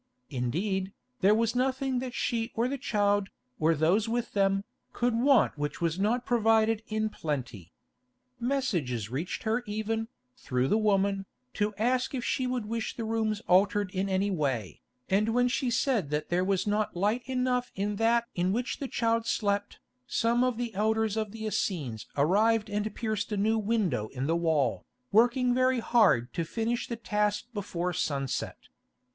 [0.31, 5.59] Indeed, there was nothing that she or the child, or those with them, could want
[5.59, 7.71] which was not provided in plenty.
[8.39, 13.41] Messages reached her even, through the woman, to ask if she would wish the rooms
[13.47, 17.97] altered in any way, and when she said that there was not light enough in
[17.97, 19.77] that in which the child slept,
[20.07, 24.35] some of the elders of the Essenes arrived and pierced a new window in the
[24.35, 28.57] wall, working very hard to finish the task before sunset.